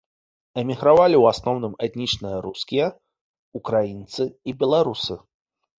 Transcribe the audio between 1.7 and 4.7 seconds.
этнічныя рускія, украінцы і